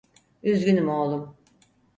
[0.43, 1.37] Üzgünüm oğlum.